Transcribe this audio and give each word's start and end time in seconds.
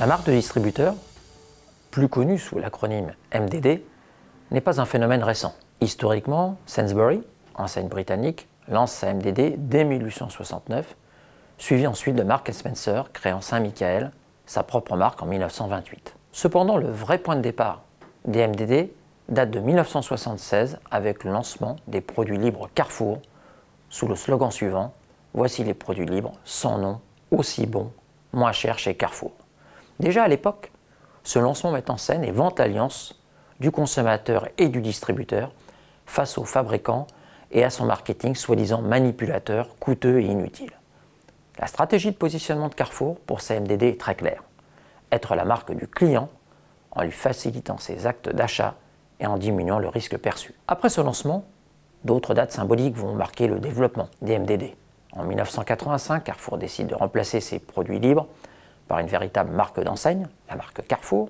La 0.00 0.06
marque 0.06 0.24
de 0.24 0.32
distributeur, 0.32 0.94
plus 1.90 2.08
connue 2.08 2.38
sous 2.38 2.58
l'acronyme 2.58 3.12
MDD, 3.34 3.82
n'est 4.50 4.62
pas 4.62 4.80
un 4.80 4.86
phénomène 4.86 5.22
récent. 5.22 5.54
Historiquement, 5.82 6.56
Sainsbury, 6.64 7.22
enseigne 7.54 7.88
britannique, 7.88 8.48
lance 8.66 8.92
sa 8.92 9.12
MDD 9.12 9.56
dès 9.58 9.84
1869, 9.84 10.96
suivi 11.58 11.86
ensuite 11.86 12.16
de 12.16 12.22
Mark 12.22 12.50
Spencer 12.50 13.12
créant 13.12 13.42
Saint-Michael, 13.42 14.10
sa 14.46 14.62
propre 14.62 14.96
marque 14.96 15.22
en 15.22 15.26
1928. 15.26 16.14
Cependant, 16.32 16.78
le 16.78 16.90
vrai 16.90 17.18
point 17.18 17.36
de 17.36 17.42
départ 17.42 17.82
des 18.24 18.46
MDD 18.46 18.88
date 19.28 19.50
de 19.50 19.60
1976 19.60 20.78
avec 20.90 21.24
le 21.24 21.30
lancement 21.30 21.76
des 21.88 22.00
produits 22.00 22.38
libres 22.38 22.70
Carrefour 22.74 23.18
sous 23.90 24.08
le 24.08 24.16
slogan 24.16 24.50
suivant 24.50 24.94
Voici 25.34 25.62
les 25.62 25.74
produits 25.74 26.06
libres 26.06 26.32
sans 26.46 26.78
nom, 26.78 27.00
aussi 27.30 27.66
bons, 27.66 27.92
moins 28.32 28.52
chers 28.52 28.78
chez 28.78 28.94
Carrefour. 28.94 29.32
Déjà 30.00 30.24
à 30.24 30.28
l'époque, 30.28 30.72
ce 31.24 31.38
lancement 31.38 31.72
met 31.72 31.90
en 31.90 31.98
scène 31.98 32.24
et 32.24 32.30
vente 32.30 32.58
l'alliance 32.58 33.20
du 33.60 33.70
consommateur 33.70 34.48
et 34.56 34.68
du 34.68 34.80
distributeur 34.80 35.52
face 36.06 36.38
aux 36.38 36.46
fabricants 36.46 37.06
et 37.50 37.64
à 37.64 37.70
son 37.70 37.84
marketing 37.84 38.34
soi-disant 38.34 38.80
manipulateur, 38.80 39.76
coûteux 39.78 40.20
et 40.20 40.24
inutile. 40.24 40.72
La 41.58 41.66
stratégie 41.66 42.12
de 42.12 42.16
positionnement 42.16 42.68
de 42.68 42.74
Carrefour 42.74 43.20
pour 43.20 43.42
CMDD 43.42 43.88
est 43.88 44.00
très 44.00 44.14
claire. 44.14 44.42
Être 45.12 45.34
la 45.34 45.44
marque 45.44 45.72
du 45.72 45.86
client 45.86 46.30
en 46.92 47.02
lui 47.02 47.12
facilitant 47.12 47.76
ses 47.76 48.06
actes 48.06 48.30
d'achat 48.30 48.76
et 49.20 49.26
en 49.26 49.36
diminuant 49.36 49.78
le 49.78 49.88
risque 49.88 50.16
perçu. 50.16 50.54
Après 50.66 50.88
ce 50.88 51.02
lancement, 51.02 51.44
d'autres 52.04 52.32
dates 52.32 52.52
symboliques 52.52 52.96
vont 52.96 53.12
marquer 53.12 53.48
le 53.48 53.60
développement 53.60 54.08
des 54.22 54.38
MDD. 54.38 54.74
En 55.12 55.24
1985, 55.24 56.24
Carrefour 56.24 56.56
décide 56.56 56.86
de 56.86 56.94
remplacer 56.94 57.40
ses 57.40 57.58
produits 57.58 57.98
libres 57.98 58.28
par 58.90 58.98
une 58.98 59.06
véritable 59.06 59.52
marque 59.52 59.80
d'enseigne, 59.80 60.26
la 60.48 60.56
marque 60.56 60.84
Carrefour, 60.84 61.28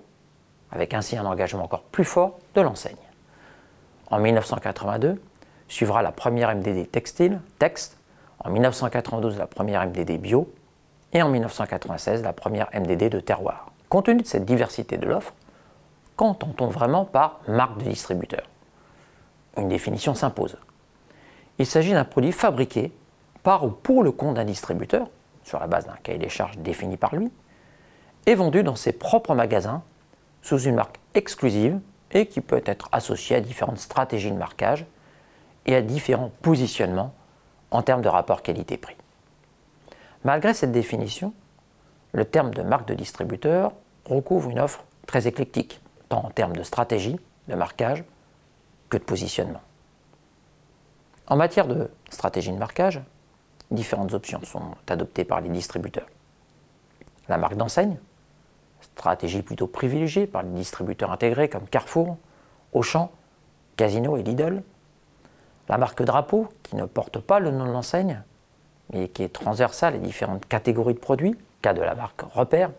avec 0.72 0.94
ainsi 0.94 1.18
un 1.18 1.26
engagement 1.26 1.64
encore 1.64 1.82
plus 1.82 2.06
fort 2.06 2.38
de 2.54 2.62
l'enseigne. 2.62 2.96
En 4.10 4.18
1982, 4.18 5.20
suivra 5.68 6.00
la 6.00 6.10
première 6.10 6.56
MDD 6.56 6.90
textile, 6.90 7.38
texte, 7.58 7.98
en 8.42 8.48
1992 8.48 9.36
la 9.36 9.46
première 9.46 9.86
MDD 9.86 10.18
bio, 10.18 10.50
et 11.12 11.20
en 11.20 11.28
1996 11.28 12.22
la 12.22 12.32
première 12.32 12.70
MDD 12.72 13.10
de 13.10 13.20
terroir. 13.20 13.70
Compte 13.90 14.06
tenu 14.06 14.22
de 14.22 14.26
cette 14.26 14.46
diversité 14.46 14.96
de 14.96 15.04
l'offre, 15.04 15.34
qu'entend-on 16.16 16.68
vraiment 16.68 17.04
par 17.04 17.40
marque 17.46 17.76
de 17.76 17.90
distributeur? 17.90 18.46
Une 19.58 19.68
définition 19.68 20.14
s'impose. 20.14 20.56
Il 21.58 21.66
s'agit 21.66 21.92
d'un 21.92 22.06
produit 22.06 22.32
fabriqué 22.32 22.90
par 23.42 23.66
ou 23.66 23.68
pour 23.68 24.02
le 24.02 24.12
compte 24.12 24.36
d'un 24.36 24.46
distributeur, 24.46 25.08
sur 25.44 25.60
la 25.60 25.66
base 25.66 25.84
d'un 25.84 25.98
cahier 26.02 26.18
des 26.18 26.30
charges 26.30 26.56
défini 26.56 26.96
par 26.96 27.14
lui, 27.14 27.30
et 28.26 28.34
vendu 28.34 28.62
dans 28.62 28.76
ses 28.76 28.92
propres 28.92 29.34
magasins 29.34 29.82
sous 30.42 30.58
une 30.58 30.74
marque 30.74 31.00
exclusive 31.14 31.78
et 32.12 32.26
qui 32.26 32.40
peut 32.40 32.62
être 32.66 32.88
associée 32.92 33.36
à 33.36 33.40
différentes 33.40 33.78
stratégies 33.78 34.30
de 34.30 34.36
marquage 34.36 34.86
et 35.66 35.74
à 35.74 35.82
différents 35.82 36.32
positionnements 36.42 37.14
en 37.70 37.82
termes 37.82 38.02
de 38.02 38.08
rapport 38.08 38.42
qualité-prix. 38.42 38.96
Malgré 40.24 40.54
cette 40.54 40.72
définition, 40.72 41.32
le 42.12 42.24
terme 42.24 42.52
de 42.52 42.62
marque 42.62 42.88
de 42.88 42.94
distributeur 42.94 43.72
recouvre 44.04 44.50
une 44.50 44.58
offre 44.58 44.84
très 45.06 45.26
éclectique, 45.26 45.80
tant 46.08 46.24
en 46.24 46.30
termes 46.30 46.56
de 46.56 46.62
stratégie, 46.62 47.18
de 47.48 47.54
marquage, 47.54 48.04
que 48.88 48.96
de 48.96 49.02
positionnement. 49.02 49.60
En 51.26 51.36
matière 51.36 51.68
de 51.68 51.90
stratégie 52.10 52.50
de 52.50 52.58
marquage, 52.58 53.00
différentes 53.70 54.12
options 54.14 54.42
sont 54.42 54.74
adoptées 54.88 55.24
par 55.24 55.40
les 55.40 55.48
distributeurs. 55.48 56.08
La 57.28 57.38
marque 57.38 57.56
d'enseigne, 57.56 57.96
stratégie 58.82 59.42
plutôt 59.42 59.66
privilégiée 59.66 60.26
par 60.26 60.42
les 60.42 60.50
distributeurs 60.50 61.12
intégrés 61.12 61.48
comme 61.48 61.66
Carrefour, 61.66 62.16
Auchan, 62.72 63.10
Casino 63.76 64.16
et 64.16 64.22
Lidl. 64.22 64.62
La 65.68 65.78
marque 65.78 66.02
drapeau, 66.02 66.48
qui 66.62 66.76
ne 66.76 66.84
porte 66.84 67.18
pas 67.18 67.40
le 67.40 67.50
nom 67.50 67.64
de 67.64 67.70
l'enseigne, 67.70 68.22
mais 68.92 69.08
qui 69.08 69.22
est 69.22 69.32
transversale 69.32 69.94
à 69.94 69.98
différentes 69.98 70.46
catégories 70.46 70.94
de 70.94 70.98
produits, 70.98 71.36
cas 71.62 71.72
de 71.72 71.82
la 71.82 71.94
marque 71.94 72.22
Repère 72.22 72.70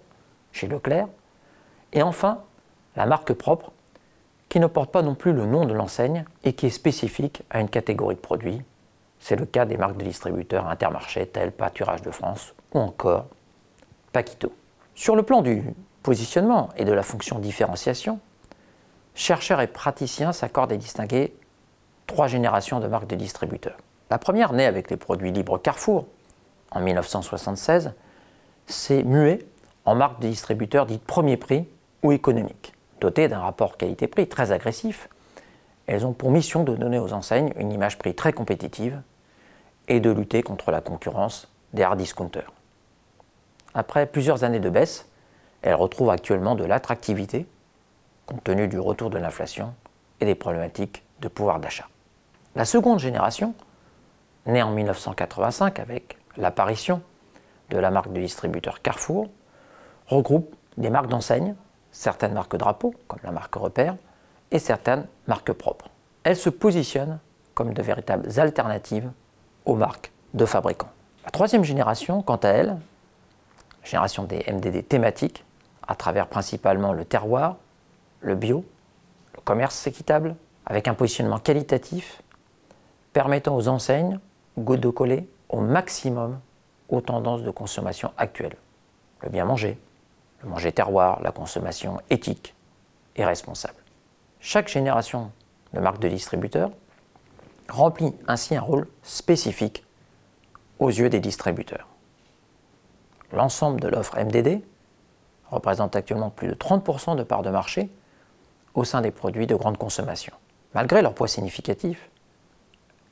chez 0.51 0.67
Leclerc. 0.67 1.07
Et 1.93 2.01
enfin, 2.01 2.39
la 2.95 3.05
marque 3.05 3.33
propre, 3.33 3.71
qui 4.49 4.59
ne 4.59 4.67
porte 4.67 4.91
pas 4.91 5.01
non 5.01 5.15
plus 5.15 5.31
le 5.31 5.45
nom 5.45 5.65
de 5.65 5.73
l'enseigne 5.73 6.25
et 6.43 6.53
qui 6.53 6.65
est 6.65 6.71
spécifique 6.71 7.43
à 7.49 7.61
une 7.61 7.69
catégorie 7.69 8.15
de 8.15 8.19
produits. 8.19 8.61
C'est 9.19 9.37
le 9.37 9.45
cas 9.45 9.65
des 9.65 9.77
marques 9.77 9.97
de 9.97 10.03
distributeurs 10.03 10.67
intermarchés 10.67 11.25
tels 11.25 11.51
Pâturage 11.51 12.01
de 12.01 12.11
France 12.11 12.53
ou 12.73 12.79
encore 12.79 13.27
Paquito. 14.11 14.51
Sur 14.93 15.15
le 15.15 15.23
plan 15.23 15.41
du 15.41 15.63
positionnement 16.03 16.69
et 16.77 16.85
de 16.85 16.91
la 16.91 17.03
fonction 17.03 17.39
différenciation, 17.39 18.19
chercheurs 19.15 19.61
et 19.61 19.67
praticiens 19.67 20.31
s'accordent 20.31 20.71
à 20.71 20.77
distinguer 20.77 21.33
trois 22.07 22.27
générations 22.27 22.79
de 22.79 22.87
marques 22.87 23.07
de 23.07 23.15
distributeurs. 23.15 23.77
La 24.09 24.17
première, 24.17 24.53
née 24.53 24.65
avec 24.65 24.89
les 24.89 24.97
produits 24.97 25.31
libres 25.31 25.57
Carrefour 25.57 26.07
en 26.71 26.81
1976, 26.81 27.93
s'est 28.67 29.03
muée 29.03 29.45
en 29.85 29.95
marque 29.95 30.21
de 30.21 30.27
distributeur 30.27 30.85
dite 30.85 31.03
premier 31.03 31.37
prix 31.37 31.67
ou 32.03 32.11
économique. 32.11 32.73
Dotées 32.99 33.27
d'un 33.27 33.39
rapport 33.39 33.77
qualité-prix 33.77 34.27
très 34.27 34.51
agressif, 34.51 35.09
elles 35.87 36.05
ont 36.05 36.13
pour 36.13 36.31
mission 36.31 36.63
de 36.63 36.75
donner 36.75 36.99
aux 36.99 37.13
enseignes 37.13 37.51
une 37.57 37.71
image 37.71 37.97
prix 37.97 38.13
très 38.13 38.33
compétitive 38.33 39.01
et 39.87 39.99
de 39.99 40.11
lutter 40.11 40.43
contre 40.43 40.71
la 40.71 40.81
concurrence 40.81 41.47
des 41.73 41.83
hard 41.83 41.97
discounters. 41.97 42.51
Après 43.73 44.05
plusieurs 44.05 44.43
années 44.43 44.59
de 44.59 44.69
baisse, 44.69 45.07
elle 45.61 45.75
retrouve 45.75 46.09
actuellement 46.09 46.55
de 46.55 46.63
l'attractivité 46.63 47.45
compte 48.25 48.43
tenu 48.43 48.67
du 48.67 48.79
retour 48.79 49.09
de 49.09 49.17
l'inflation 49.17 49.73
et 50.19 50.25
des 50.25 50.35
problématiques 50.35 51.03
de 51.19 51.27
pouvoir 51.27 51.59
d'achat. 51.59 51.87
La 52.55 52.65
seconde 52.65 52.99
génération, 52.99 53.53
née 54.45 54.61
en 54.61 54.71
1985 54.71 55.79
avec 55.79 56.17
l'apparition 56.37 57.01
de 57.69 57.77
la 57.77 57.91
marque 57.91 58.11
de 58.11 58.19
distributeur 58.19 58.81
Carrefour, 58.81 59.29
regroupe 60.07 60.55
des 60.77 60.89
marques 60.89 61.07
d'enseigne, 61.07 61.55
certaines 61.91 62.33
marques 62.33 62.55
drapeaux, 62.55 62.93
comme 63.07 63.19
la 63.23 63.31
marque 63.31 63.55
Repère, 63.55 63.95
et 64.51 64.59
certaines 64.59 65.07
marques 65.27 65.53
propres. 65.53 65.89
Elle 66.23 66.35
se 66.35 66.49
positionne 66.49 67.19
comme 67.53 67.73
de 67.73 67.81
véritables 67.81 68.27
alternatives 68.39 69.09
aux 69.65 69.75
marques 69.75 70.11
de 70.33 70.45
fabricants. 70.45 70.91
La 71.23 71.31
troisième 71.31 71.63
génération, 71.63 72.21
quant 72.21 72.37
à 72.37 72.49
elle, 72.49 72.77
génération 73.83 74.23
des 74.23 74.43
MDD 74.51 74.87
thématiques, 74.87 75.45
à 75.91 75.95
travers 75.95 76.27
principalement 76.27 76.93
le 76.93 77.03
terroir, 77.03 77.57
le 78.21 78.35
bio, 78.35 78.63
le 79.35 79.41
commerce 79.41 79.85
équitable, 79.87 80.37
avec 80.65 80.87
un 80.87 80.93
positionnement 80.93 81.37
qualitatif 81.37 82.21
permettant 83.11 83.57
aux 83.57 83.67
enseignes 83.67 84.17
de 84.55 84.89
coller 84.89 85.27
au 85.49 85.59
maximum 85.59 86.39
aux 86.87 87.01
tendances 87.01 87.43
de 87.43 87.51
consommation 87.51 88.13
actuelles. 88.17 88.55
Le 89.21 89.29
bien 89.29 89.43
manger, 89.43 89.77
le 90.43 90.49
manger 90.49 90.71
terroir, 90.71 91.21
la 91.21 91.31
consommation 91.31 91.99
éthique 92.09 92.55
et 93.17 93.25
responsable. 93.25 93.83
Chaque 94.39 94.69
génération 94.69 95.31
de 95.73 95.81
marques 95.81 95.99
de 95.99 96.07
distributeurs 96.07 96.71
remplit 97.67 98.13
ainsi 98.29 98.55
un 98.55 98.61
rôle 98.61 98.87
spécifique 99.03 99.85
aux 100.79 100.89
yeux 100.89 101.09
des 101.09 101.19
distributeurs. 101.19 101.87
L'ensemble 103.33 103.81
de 103.81 103.89
l'offre 103.89 104.17
MDD 104.17 104.61
représente 105.51 105.95
actuellement 105.95 106.29
plus 106.29 106.47
de 106.47 106.53
30% 106.53 107.15
de 107.15 107.23
parts 107.23 107.43
de 107.43 107.49
marché 107.49 107.89
au 108.73 108.83
sein 108.83 109.01
des 109.01 109.11
produits 109.11 109.47
de 109.47 109.55
grande 109.55 109.77
consommation. 109.77 110.33
Malgré 110.73 111.01
leur 111.01 111.13
poids 111.13 111.27
significatif, 111.27 112.09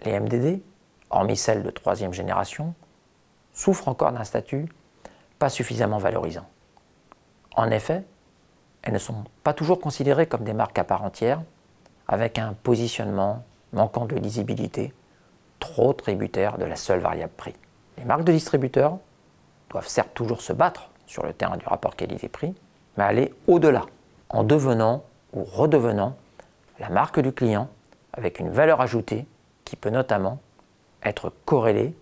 les 0.06 0.18
MDD, 0.18 0.62
hormis 1.10 1.36
celles 1.36 1.64
de 1.64 1.70
troisième 1.70 2.14
génération, 2.14 2.74
souffrent 3.54 3.90
encore 3.90 4.14
d'un 4.14 4.24
statut 4.24 4.70
pas 5.38 5.50
suffisamment 5.50 5.98
valorisant. 5.98 6.48
En 7.56 7.70
effet, 7.72 8.04
elles 8.82 8.94
ne 8.94 9.00
sont 9.00 9.26
pas 9.44 9.54
toujours 9.54 9.80
considérées 9.80 10.28
comme 10.28 10.44
des 10.44 10.54
marques 10.54 10.80
à 10.80 10.84
part 10.84 11.04
entière, 11.04 11.42
avec 12.08 12.40
un 12.40 12.54
positionnement 12.54 13.44
manquant 13.74 14.06
de 14.06 14.16
lisibilité, 14.16 14.94
trop 15.60 15.94
tributaire 15.94 16.58
de 16.58 16.66
la 16.66 16.76
seule 16.76 17.00
variable 17.00 17.34
prix. 17.36 17.56
Les 17.98 18.06
marques 18.06 18.24
de 18.24 18.32
distributeurs 18.32 18.98
doivent 19.70 19.88
certes 19.88 20.14
toujours 20.14 20.42
se 20.42 20.54
battre 20.54 20.90
sur 21.10 21.26
le 21.26 21.34
terrain 21.34 21.58
du 21.58 21.66
rapport 21.66 21.96
qualité-prix, 21.96 22.54
mais 22.98 23.04
aller 23.04 23.34
au-delà, 23.48 23.86
en 24.30 24.44
devenant 24.44 25.04
ou 25.34 25.44
redevenant 25.44 26.16
la 26.80 26.90
marque 26.90 27.20
du 27.20 27.34
client 27.34 27.68
avec 28.14 28.40
une 28.40 28.50
valeur 28.50 28.80
ajoutée 28.80 29.26
qui 29.66 29.76
peut 29.76 29.90
notamment 29.90 30.40
être 31.04 31.34
corrélée 31.46 31.96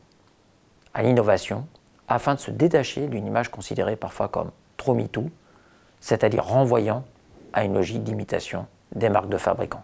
à 0.93 1.03
l'innovation 1.03 1.65
afin 2.07 2.35
de 2.35 2.39
se 2.39 2.51
détacher 2.51 3.07
d'une 3.07 3.25
image 3.25 3.49
considérée 3.49 3.95
parfois 3.95 4.27
comme 4.27 4.51
trop 4.75 4.93
MeToo, 4.93 5.29
c'est-à-dire 6.01 6.45
renvoyant 6.45 7.03
à 7.53 7.63
une 7.63 7.73
logique 7.73 8.03
d'imitation 8.03 8.67
des 8.93 9.09
marques 9.09 9.29
de 9.29 9.37
fabricants. 9.37 9.83